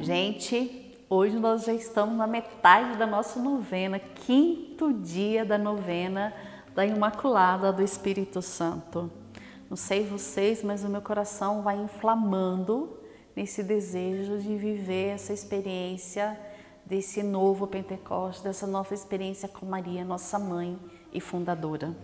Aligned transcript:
Gente, 0.00 0.92
hoje 1.08 1.38
nós 1.38 1.62
já 1.62 1.72
estamos 1.72 2.16
na 2.16 2.26
metade 2.26 2.98
da 2.98 3.06
nossa 3.06 3.38
novena, 3.38 4.00
quinto 4.00 4.92
dia 4.92 5.44
da 5.44 5.56
novena 5.56 6.34
da 6.74 6.84
Imaculada 6.84 7.72
do 7.72 7.84
Espírito 7.84 8.42
Santo. 8.42 9.08
Não 9.70 9.76
sei 9.76 10.04
vocês, 10.04 10.64
mas 10.64 10.82
o 10.82 10.88
meu 10.88 11.00
coração 11.00 11.62
vai 11.62 11.80
inflamando 11.80 12.98
nesse 13.36 13.62
desejo 13.62 14.38
de 14.38 14.56
viver 14.56 15.10
essa 15.10 15.32
experiência 15.32 16.36
desse 16.84 17.22
novo 17.22 17.68
Pentecostes, 17.68 18.42
dessa 18.42 18.66
nova 18.66 18.92
experiência 18.92 19.48
com 19.48 19.64
Maria, 19.64 20.04
nossa 20.04 20.36
mãe 20.36 20.76
e 21.12 21.20
fundadora. 21.20 21.94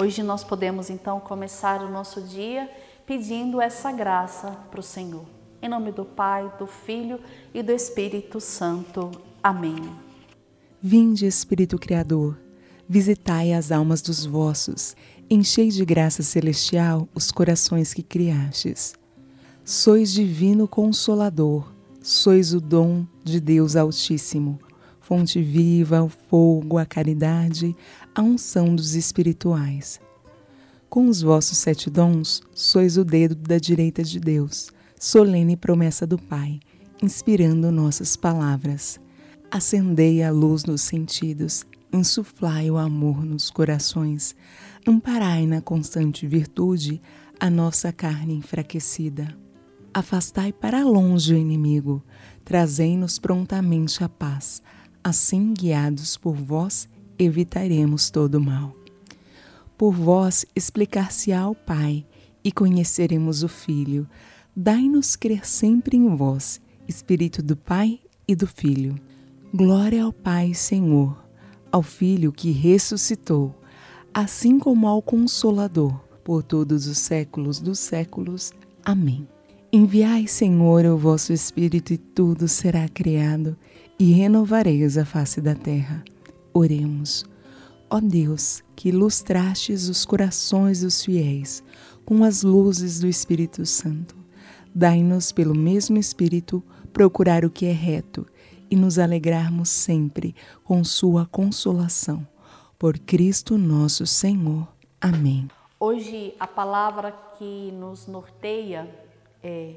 Hoje 0.00 0.22
nós 0.22 0.44
podemos 0.44 0.90
então 0.90 1.18
começar 1.18 1.82
o 1.82 1.90
nosso 1.90 2.20
dia 2.20 2.70
pedindo 3.04 3.60
essa 3.60 3.90
graça 3.90 4.52
para 4.70 4.78
o 4.78 4.82
Senhor. 4.82 5.24
Em 5.60 5.68
nome 5.68 5.90
do 5.90 6.04
Pai, 6.04 6.52
do 6.56 6.68
Filho 6.68 7.18
e 7.52 7.64
do 7.64 7.72
Espírito 7.72 8.38
Santo. 8.38 9.10
Amém. 9.42 9.90
Vinde, 10.80 11.26
Espírito 11.26 11.76
Criador, 11.76 12.38
visitai 12.88 13.52
as 13.52 13.72
almas 13.72 14.00
dos 14.00 14.24
vossos, 14.24 14.94
enchei 15.28 15.68
de 15.68 15.84
graça 15.84 16.22
celestial 16.22 17.08
os 17.12 17.32
corações 17.32 17.92
que 17.92 18.04
criastes. 18.04 18.94
Sois 19.64 20.12
divino 20.12 20.68
consolador, 20.68 21.72
sois 22.00 22.54
o 22.54 22.60
dom 22.60 23.04
de 23.24 23.40
Deus 23.40 23.74
Altíssimo, 23.74 24.60
fonte 25.00 25.40
viva, 25.42 26.02
o 26.02 26.08
fogo, 26.08 26.76
a 26.76 26.84
caridade, 26.84 27.74
a 28.18 28.22
unção 28.22 28.74
dos 28.74 28.96
espirituais. 28.96 30.00
Com 30.90 31.06
os 31.08 31.22
vossos 31.22 31.56
sete 31.56 31.88
dons, 31.88 32.42
sois 32.52 32.96
o 32.96 33.04
dedo 33.04 33.36
da 33.36 33.58
direita 33.58 34.02
de 34.02 34.18
Deus 34.18 34.72
solene 34.98 35.56
promessa 35.56 36.04
do 36.04 36.18
Pai, 36.18 36.58
inspirando 37.00 37.70
nossas 37.70 38.16
palavras. 38.16 38.98
Acendei 39.48 40.20
a 40.24 40.32
luz 40.32 40.64
nos 40.64 40.82
sentidos, 40.82 41.64
insuflai 41.92 42.68
o 42.68 42.76
amor 42.76 43.24
nos 43.24 43.50
corações, 43.50 44.34
amparai 44.84 45.46
na 45.46 45.60
constante 45.60 46.26
virtude 46.26 47.00
a 47.38 47.48
nossa 47.48 47.92
carne 47.92 48.34
enfraquecida. 48.34 49.32
Afastai 49.94 50.52
para 50.52 50.82
longe 50.82 51.34
o 51.34 51.38
inimigo, 51.38 52.02
trazei-nos 52.44 53.16
prontamente 53.16 54.02
a 54.02 54.08
paz. 54.08 54.60
Assim, 55.04 55.54
guiados 55.54 56.16
por 56.16 56.34
vós, 56.34 56.88
evitaremos 57.18 58.10
todo 58.10 58.36
o 58.36 58.40
mal. 58.40 58.74
Por 59.76 59.92
vós 59.92 60.44
explicar-se-á 60.54 61.40
ao 61.40 61.54
Pai 61.54 62.04
e 62.44 62.52
conheceremos 62.52 63.42
o 63.42 63.48
Filho 63.48 64.08
dai-nos 64.60 65.14
crer 65.14 65.46
sempre 65.46 65.96
em 65.96 66.16
vós, 66.16 66.60
Espírito 66.88 67.40
do 67.40 67.56
Pai 67.56 68.00
e 68.26 68.34
do 68.34 68.44
Filho. 68.44 68.96
Glória 69.54 70.02
ao 70.02 70.12
Pai, 70.12 70.52
Senhor, 70.52 71.16
ao 71.70 71.80
Filho 71.80 72.32
que 72.32 72.50
ressuscitou, 72.50 73.54
assim 74.12 74.58
como 74.58 74.88
ao 74.88 75.00
Consolador, 75.00 75.94
por 76.24 76.42
todos 76.42 76.88
os 76.88 76.98
séculos 76.98 77.60
dos 77.60 77.78
séculos. 77.78 78.50
Amém. 78.84 79.28
Enviai, 79.72 80.26
Senhor, 80.26 80.84
o 80.86 80.98
vosso 80.98 81.32
Espírito, 81.32 81.92
e 81.92 81.96
tudo 81.96 82.48
será 82.48 82.88
criado, 82.88 83.56
e 83.96 84.10
renovareis 84.10 84.98
a 84.98 85.04
face 85.04 85.40
da 85.40 85.54
terra. 85.54 86.02
Oremos. 86.52 87.24
Ó 87.90 88.00
Deus, 88.00 88.62
que 88.76 88.90
ilustrastes 88.90 89.88
os 89.88 90.04
corações 90.04 90.82
dos 90.82 91.04
fiéis 91.04 91.62
com 92.04 92.22
as 92.24 92.42
luzes 92.42 93.00
do 93.00 93.06
Espírito 93.06 93.64
Santo 93.64 94.18
Dai-nos, 94.74 95.32
pelo 95.32 95.56
mesmo 95.56 95.98
Espírito, 95.98 96.62
procurar 96.92 97.44
o 97.44 97.50
que 97.50 97.66
é 97.66 97.72
reto 97.72 98.24
e 98.70 98.76
nos 98.76 98.96
alegrarmos 98.96 99.68
sempre 99.68 100.36
com 100.62 100.84
Sua 100.84 101.26
consolação. 101.26 102.24
Por 102.78 102.96
Cristo 102.96 103.58
nosso 103.58 104.06
Senhor. 104.06 104.68
Amém. 105.00 105.48
Hoje 105.80 106.32
a 106.38 106.46
palavra 106.46 107.12
que 107.36 107.72
nos 107.72 108.06
norteia 108.06 108.88
é: 109.42 109.74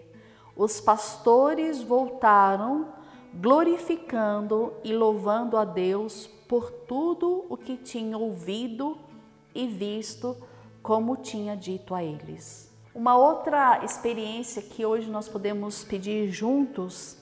os 0.55 0.79
pastores 0.79 1.81
voltaram 1.81 2.89
glorificando 3.33 4.73
e 4.83 4.93
louvando 4.93 5.57
a 5.57 5.63
Deus 5.63 6.27
por 6.47 6.71
tudo 6.71 7.45
o 7.49 7.55
que 7.55 7.77
tinham 7.77 8.21
ouvido 8.21 8.97
e 9.55 9.67
visto, 9.67 10.35
como 10.81 11.17
tinha 11.17 11.55
dito 11.55 11.95
a 11.95 12.03
eles. 12.03 12.69
Uma 12.93 13.15
outra 13.15 13.83
experiência 13.85 14.61
que 14.61 14.85
hoje 14.85 15.09
nós 15.09 15.29
podemos 15.29 15.83
pedir 15.83 16.29
juntos, 16.29 17.17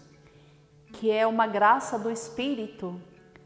que 0.93 1.11
é 1.11 1.27
uma 1.27 1.45
graça 1.45 1.99
do 1.99 2.09
Espírito 2.09 2.99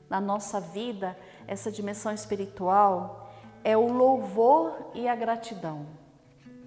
na 0.10 0.22
nossa 0.22 0.62
vida, 0.62 1.18
essa 1.46 1.70
dimensão 1.72 2.14
espiritual, 2.14 3.30
é 3.64 3.76
o 3.76 3.92
louvor 3.92 4.92
e 4.94 5.08
a 5.08 5.16
gratidão. 5.16 5.86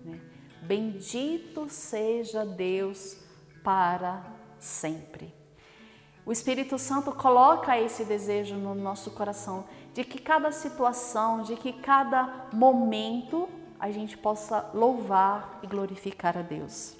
Né? 0.05 0.21
Bendito 0.63 1.69
seja 1.69 2.45
Deus 2.45 3.17
para 3.63 4.23
sempre. 4.59 5.36
O 6.27 6.33
Espírito 6.33 6.77
Santo 6.77 7.13
coloca 7.13 7.81
esse 7.81 8.05
desejo 8.05 8.57
no 8.57 8.75
nosso 8.75 9.13
coração 9.13 9.65
de 9.95 10.03
que 10.03 10.19
cada 10.19 10.51
situação, 10.51 11.43
de 11.43 11.55
que 11.55 11.73
cada 11.73 12.49
momento 12.53 13.49
a 13.79 13.93
gente 13.93 14.19
possa 14.19 14.69
louvar 14.75 15.61
e 15.63 15.69
glorificar 15.69 16.37
a 16.37 16.43
Deus. 16.43 16.97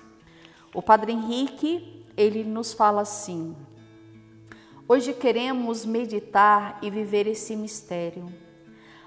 O 0.73 0.81
Padre 0.81 1.11
Henrique, 1.11 2.07
ele 2.17 2.45
nos 2.45 2.73
fala 2.73 3.01
assim: 3.01 3.57
Hoje 4.87 5.13
queremos 5.13 5.85
meditar 5.85 6.79
e 6.81 6.89
viver 6.89 7.27
esse 7.27 7.57
mistério. 7.57 8.33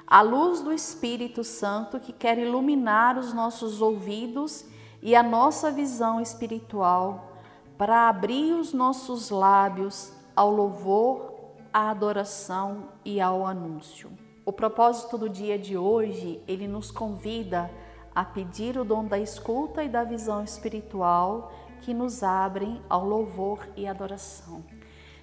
A 0.06 0.22
luz 0.22 0.59
do 0.59 0.74
Espírito 0.74 1.46
Santo 1.46 1.97
que 1.97 2.12
quer 2.12 2.38
iluminar 2.38 3.18
os 3.18 3.31
nossos 3.31 3.81
ouvidos 3.81 4.66
e 5.01 5.16
a 5.16 5.24
nossa 5.24 5.72
visão 5.72 6.19
espiritual 6.19 7.28
para 7.79 8.09
abrir 8.09 8.51
os 8.56 8.73
nossos 8.73 9.29
lábios 9.29 10.12
ao 10.35 10.51
louvor, 10.51 11.53
à 11.72 11.90
adoração 11.90 12.90
e 13.06 13.22
ao 13.22 13.47
anúncio. 13.47 14.12
O 14.45 14.51
propósito 14.51 15.17
do 15.17 15.29
dia 15.29 15.57
de 15.57 15.78
hoje, 15.78 16.44
ele 16.45 16.68
nos 16.68 16.91
convida 16.91 17.72
a 18.13 18.25
pedir 18.25 18.78
o 18.78 18.84
dom 18.84 19.06
da 19.06 19.18
escuta 19.18 19.81
e 19.81 19.88
da 19.88 20.03
visão 20.03 20.44
espiritual 20.44 21.53
que 21.79 21.94
nos 21.94 22.22
abrem 22.22 22.81
ao 22.89 23.06
louvor 23.06 23.66
e 23.78 23.88
adoração. 23.88 24.62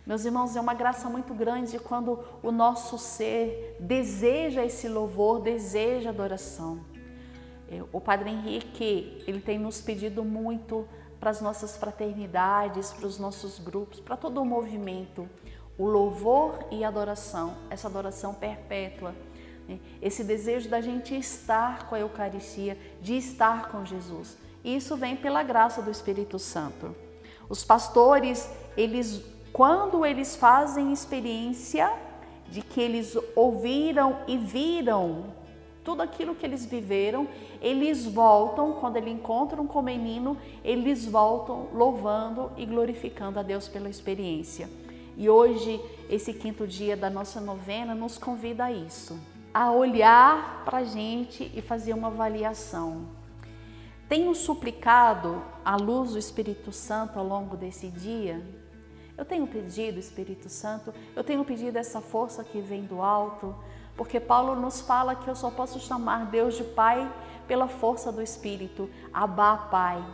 Meus 0.06 0.24
irmãos, 0.24 0.56
é 0.56 0.60
uma 0.60 0.72
graça 0.72 1.10
muito 1.10 1.34
grande 1.34 1.78
quando 1.78 2.20
o 2.42 2.50
nosso 2.50 2.96
ser 2.96 3.76
deseja 3.78 4.64
esse 4.64 4.88
louvor, 4.88 5.42
deseja 5.42 6.08
adoração. 6.08 6.80
É, 7.68 7.84
o 7.92 8.00
Padre 8.00 8.30
Henrique, 8.30 9.22
ele 9.26 9.42
tem 9.42 9.58
nos 9.58 9.82
pedido 9.82 10.24
muito 10.24 10.88
para 11.18 11.30
as 11.30 11.40
nossas 11.40 11.76
fraternidades, 11.76 12.92
para 12.92 13.06
os 13.06 13.18
nossos 13.18 13.58
grupos, 13.58 14.00
para 14.00 14.16
todo 14.16 14.40
o 14.40 14.44
movimento 14.44 15.28
o 15.78 15.86
louvor 15.86 16.58
e 16.70 16.84
a 16.84 16.88
adoração, 16.88 17.56
essa 17.68 17.86
adoração 17.86 18.32
perpétua, 18.32 19.14
né? 19.68 19.78
esse 20.00 20.24
desejo 20.24 20.68
da 20.68 20.80
gente 20.80 21.14
estar 21.14 21.86
com 21.88 21.94
a 21.94 22.00
Eucaristia, 22.00 22.78
de 23.00 23.16
estar 23.16 23.68
com 23.68 23.84
Jesus. 23.84 24.36
E 24.64 24.76
isso 24.76 24.96
vem 24.96 25.16
pela 25.16 25.42
graça 25.42 25.82
do 25.82 25.90
Espírito 25.90 26.38
Santo. 26.38 26.94
Os 27.48 27.62
pastores, 27.62 28.50
eles, 28.76 29.22
quando 29.52 30.04
eles 30.04 30.34
fazem 30.34 30.92
experiência 30.92 31.92
de 32.48 32.62
que 32.62 32.80
eles 32.80 33.16
ouviram 33.34 34.20
e 34.26 34.38
viram 34.38 35.26
tudo 35.86 36.02
aquilo 36.02 36.34
que 36.34 36.44
eles 36.44 36.66
viveram, 36.66 37.28
eles 37.62 38.04
voltam, 38.04 38.72
quando 38.72 38.96
eles 38.96 39.14
encontram 39.14 39.68
com 39.68 39.78
o 39.78 39.82
menino, 39.82 40.36
eles 40.64 41.06
voltam 41.06 41.68
louvando 41.72 42.50
e 42.56 42.66
glorificando 42.66 43.38
a 43.38 43.42
Deus 43.44 43.68
pela 43.68 43.88
experiência. 43.88 44.68
E 45.16 45.30
hoje, 45.30 45.80
esse 46.10 46.34
quinto 46.34 46.66
dia 46.66 46.96
da 46.96 47.08
nossa 47.08 47.40
novena 47.40 47.94
nos 47.94 48.18
convida 48.18 48.64
a 48.64 48.72
isso, 48.72 49.16
a 49.54 49.70
olhar 49.70 50.64
para 50.64 50.78
a 50.78 50.84
gente 50.84 51.52
e 51.54 51.62
fazer 51.62 51.94
uma 51.94 52.08
avaliação. 52.08 53.06
Tenho 54.08 54.34
suplicado 54.34 55.40
a 55.64 55.76
luz 55.76 56.14
do 56.14 56.18
Espírito 56.18 56.72
Santo 56.72 57.16
ao 57.16 57.24
longo 57.24 57.56
desse 57.56 57.86
dia? 57.86 58.44
Eu 59.16 59.24
tenho 59.24 59.46
pedido, 59.46 60.00
Espírito 60.00 60.48
Santo, 60.48 60.92
eu 61.14 61.22
tenho 61.22 61.44
pedido 61.44 61.76
essa 61.78 62.00
força 62.00 62.42
que 62.42 62.60
vem 62.60 62.82
do 62.82 63.00
alto, 63.00 63.54
porque 63.96 64.20
Paulo 64.20 64.54
nos 64.54 64.80
fala 64.80 65.14
que 65.14 65.28
eu 65.28 65.34
só 65.34 65.50
posso 65.50 65.80
chamar 65.80 66.26
Deus 66.26 66.54
de 66.54 66.64
Pai 66.64 67.10
pela 67.48 67.66
força 67.66 68.12
do 68.12 68.22
Espírito, 68.22 68.90
Abá 69.12 69.56
Pai. 69.56 70.04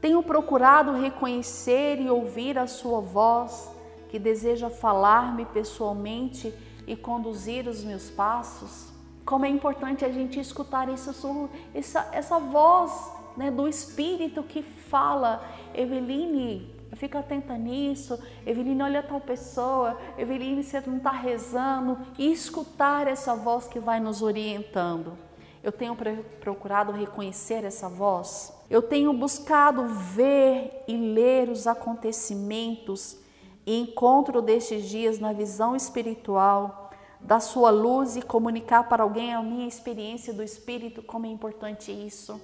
Tenho 0.00 0.22
procurado 0.22 0.92
reconhecer 0.92 2.00
e 2.00 2.10
ouvir 2.10 2.58
a 2.58 2.66
Sua 2.66 3.00
voz, 3.00 3.70
que 4.08 4.18
deseja 4.18 4.68
falar-me 4.68 5.44
pessoalmente 5.44 6.52
e 6.86 6.96
conduzir 6.96 7.68
os 7.68 7.84
meus 7.84 8.10
passos? 8.10 8.90
Como 9.24 9.44
é 9.44 9.48
importante 9.48 10.04
a 10.04 10.10
gente 10.10 10.40
escutar 10.40 10.88
essa, 10.88 12.08
essa 12.12 12.38
voz 12.38 13.12
né, 13.36 13.50
do 13.50 13.68
Espírito 13.68 14.42
que 14.42 14.62
fala, 14.62 15.44
Eveline, 15.74 16.79
fica 16.96 17.20
atenta 17.20 17.56
nisso, 17.56 18.18
Eveline, 18.46 18.82
olha 18.82 19.02
tal 19.02 19.20
pessoa, 19.20 19.96
Eveline, 20.18 20.62
você 20.62 20.80
não 20.80 20.96
está 20.96 21.10
rezando, 21.10 21.98
e 22.18 22.32
escutar 22.32 23.06
essa 23.06 23.34
voz 23.34 23.66
que 23.66 23.78
vai 23.78 24.00
nos 24.00 24.22
orientando. 24.22 25.16
Eu 25.62 25.72
tenho 25.72 25.96
procurado 26.40 26.90
reconhecer 26.92 27.64
essa 27.64 27.88
voz. 27.88 28.52
Eu 28.70 28.80
tenho 28.80 29.12
buscado 29.12 29.86
ver 29.86 30.84
e 30.88 30.96
ler 30.96 31.50
os 31.50 31.66
acontecimentos 31.66 33.18
e 33.66 33.78
encontro 33.78 34.40
destes 34.40 34.88
dias 34.88 35.18
na 35.18 35.32
visão 35.32 35.76
espiritual 35.76 36.90
da 37.20 37.38
sua 37.38 37.70
luz 37.70 38.16
e 38.16 38.22
comunicar 38.22 38.88
para 38.88 39.02
alguém 39.02 39.34
a 39.34 39.42
minha 39.42 39.68
experiência 39.68 40.32
do 40.32 40.42
Espírito, 40.42 41.02
como 41.02 41.26
é 41.26 41.28
importante 41.28 41.92
isso. 41.92 42.40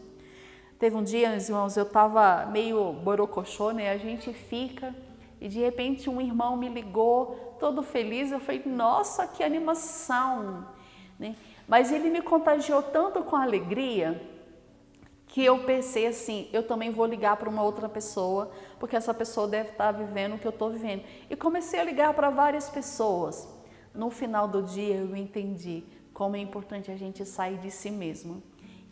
Teve 0.78 0.94
um 0.94 1.02
dia, 1.02 1.30
meus 1.30 1.48
irmãos, 1.48 1.76
eu 1.76 1.84
estava 1.84 2.44
meio 2.46 2.92
borocochô, 2.92 3.70
né? 3.70 3.90
A 3.90 3.96
gente 3.96 4.32
fica 4.32 4.94
e 5.40 5.48
de 5.48 5.58
repente 5.58 6.10
um 6.10 6.20
irmão 6.20 6.56
me 6.56 6.68
ligou, 6.68 7.56
todo 7.58 7.82
feliz. 7.82 8.30
Eu 8.30 8.40
falei, 8.40 8.62
nossa, 8.66 9.26
que 9.26 9.42
animação, 9.42 10.66
né? 11.18 11.34
Mas 11.66 11.90
ele 11.90 12.10
me 12.10 12.20
contagiou 12.20 12.82
tanto 12.82 13.22
com 13.22 13.36
alegria 13.36 14.20
que 15.26 15.44
eu 15.44 15.64
pensei 15.64 16.06
assim, 16.06 16.48
eu 16.52 16.62
também 16.62 16.90
vou 16.90 17.06
ligar 17.06 17.36
para 17.36 17.48
uma 17.48 17.62
outra 17.62 17.88
pessoa, 17.88 18.50
porque 18.78 18.96
essa 18.96 19.12
pessoa 19.12 19.48
deve 19.48 19.70
estar 19.70 19.92
vivendo 19.92 20.34
o 20.34 20.38
que 20.38 20.46
eu 20.46 20.50
estou 20.50 20.70
vivendo. 20.70 21.02
E 21.28 21.36
comecei 21.36 21.80
a 21.80 21.84
ligar 21.84 22.14
para 22.14 22.30
várias 22.30 22.68
pessoas. 22.68 23.48
No 23.94 24.10
final 24.10 24.46
do 24.46 24.62
dia 24.62 24.96
eu 24.96 25.16
entendi 25.16 25.84
como 26.12 26.36
é 26.36 26.38
importante 26.38 26.90
a 26.90 26.96
gente 26.96 27.24
sair 27.24 27.58
de 27.58 27.70
si 27.70 27.90
mesmo. 27.90 28.42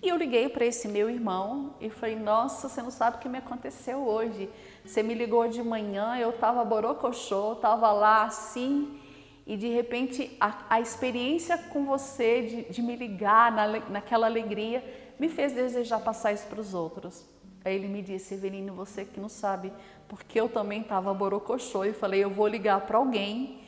E 0.04 0.08
eu 0.10 0.16
liguei 0.18 0.50
para 0.50 0.66
esse 0.66 0.86
meu 0.86 1.08
irmão 1.08 1.76
e 1.80 1.88
falei: 1.88 2.14
Nossa, 2.14 2.68
você 2.68 2.82
não 2.82 2.90
sabe 2.90 3.16
o 3.16 3.20
que 3.20 3.28
me 3.28 3.38
aconteceu 3.38 4.06
hoje. 4.06 4.50
Você 4.84 5.02
me 5.02 5.14
ligou 5.14 5.48
de 5.48 5.62
manhã, 5.62 6.18
eu 6.18 6.28
estava 6.28 6.62
borocochô, 6.62 7.54
estava 7.54 7.90
lá 7.90 8.24
assim, 8.24 9.00
e 9.46 9.56
de 9.56 9.68
repente 9.68 10.36
a, 10.38 10.58
a 10.68 10.78
experiência 10.78 11.56
com 11.56 11.86
você 11.86 12.42
de, 12.42 12.62
de 12.64 12.82
me 12.82 12.94
ligar 12.94 13.50
na, 13.50 13.66
naquela 13.88 14.26
alegria 14.26 14.84
me 15.18 15.30
fez 15.30 15.54
desejar 15.54 16.00
passar 16.00 16.34
isso 16.34 16.46
para 16.48 16.60
os 16.60 16.74
outros. 16.74 17.24
Aí 17.64 17.74
ele 17.74 17.88
me 17.88 18.02
disse: 18.02 18.34
Evelino, 18.34 18.74
você 18.74 19.06
que 19.06 19.18
não 19.18 19.30
sabe, 19.30 19.72
porque 20.06 20.38
eu 20.38 20.50
também 20.50 20.82
estava 20.82 21.14
borocochô 21.14 21.82
e 21.82 21.94
falei: 21.94 22.22
Eu 22.22 22.28
vou 22.28 22.46
ligar 22.46 22.82
para 22.82 22.98
alguém. 22.98 23.58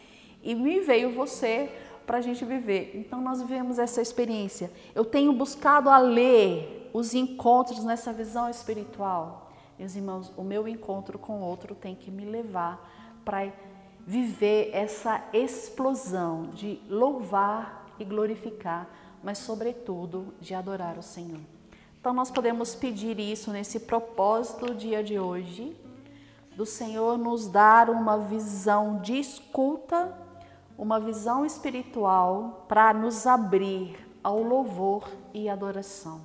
E 0.43 0.55
me 0.55 0.81
veio 0.81 1.15
você 1.15 1.73
para 2.07 2.19
a 2.19 2.21
gente 2.21 2.45
viver. 2.45 2.93
Então 2.95 3.21
nós 3.21 3.43
vivemos 3.43 3.79
essa 3.79 4.01
experiência. 4.01 4.71
Eu 4.95 5.05
tenho 5.05 5.33
buscado 5.33 5.91
a 5.91 5.99
ler 5.99 6.91
os 6.93 7.13
encontros 7.15 7.85
nessa 7.85 8.13
visão 8.13 8.49
espiritual. 8.49 9.51
Meus 9.79 9.95
irmãos, 9.95 10.33
o 10.37 10.43
meu 10.43 10.67
encontro 10.67 11.19
com 11.19 11.43
outro 11.43 11.75
tem 11.75 11.95
que 11.95 12.11
me 12.11 12.25
levar 12.25 12.91
para 13.25 13.53
viver 14.07 14.71
essa 14.73 15.23
explosão 15.33 16.47
de 16.55 16.81
louvar 16.89 17.87
e 17.99 18.05
glorificar, 18.05 18.89
mas 19.23 19.39
sobretudo 19.39 20.33
de 20.41 20.55
adorar 20.55 20.97
o 20.97 21.03
Senhor. 21.03 21.41
Então 22.01 22.15
nós 22.15 22.31
podemos 22.31 22.75
pedir 22.75 23.19
isso 23.19 23.51
nesse 23.51 23.81
propósito 23.81 24.73
dia 24.73 25.03
de 25.03 25.19
hoje, 25.19 25.77
do 26.55 26.65
Senhor 26.65 27.19
nos 27.19 27.49
dar 27.49 27.91
uma 27.91 28.17
visão 28.17 29.01
de 29.01 29.19
escuta 29.19 30.26
uma 30.79 31.01
visão 31.01 31.45
espiritual 31.45 32.67
para 32.69 32.93
nos 32.93 33.27
abrir 33.27 34.07
ao 34.23 34.43
louvor 34.43 35.09
e 35.33 35.49
adoração. 35.49 36.21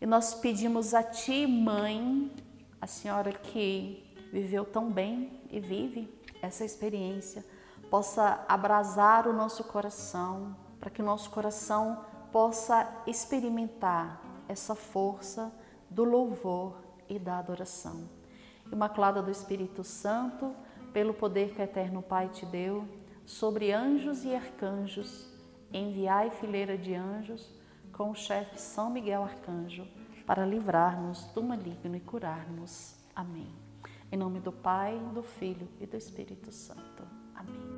E 0.00 0.06
nós 0.06 0.34
pedimos 0.34 0.94
a 0.94 1.02
Ti, 1.02 1.46
Mãe, 1.46 2.32
a 2.80 2.86
senhora 2.86 3.32
que 3.32 4.02
viveu 4.32 4.64
tão 4.64 4.90
bem 4.90 5.42
e 5.50 5.60
vive 5.60 6.12
essa 6.40 6.64
experiência, 6.64 7.44
possa 7.90 8.44
abrasar 8.48 9.28
o 9.28 9.32
nosso 9.32 9.64
coração, 9.64 10.56
para 10.78 10.88
que 10.88 11.02
o 11.02 11.04
nosso 11.04 11.30
coração 11.30 12.04
possa 12.32 12.88
experimentar 13.06 14.22
essa 14.48 14.74
força 14.74 15.52
do 15.90 16.04
louvor 16.04 16.76
e 17.08 17.18
da 17.18 17.38
adoração. 17.38 18.08
Imaculada 18.72 19.20
do 19.20 19.30
Espírito 19.30 19.82
Santo, 19.84 20.54
pelo 20.92 21.12
poder 21.12 21.52
que 21.54 21.60
o 21.60 21.64
Eterno 21.64 22.00
Pai 22.00 22.28
te 22.28 22.46
deu, 22.46 22.84
sobre 23.24 23.72
anjos 23.72 24.24
e 24.24 24.34
arcanjos, 24.34 25.28
enviai 25.72 26.30
fileira 26.30 26.76
de 26.76 26.94
anjos 26.94 27.48
com 27.92 28.10
o 28.10 28.14
chefe 28.14 28.60
São 28.60 28.90
Miguel 28.90 29.22
Arcanjo, 29.22 29.86
para 30.26 30.46
livrar-nos 30.46 31.24
do 31.34 31.42
maligno 31.42 31.96
e 31.96 32.00
curar-nos. 32.00 32.96
Amém. 33.14 33.52
Em 34.10 34.16
nome 34.16 34.40
do 34.40 34.52
Pai, 34.52 34.98
do 35.14 35.22
Filho 35.22 35.68
e 35.80 35.86
do 35.86 35.96
Espírito 35.96 36.50
Santo. 36.50 37.04
Amém. 37.34 37.69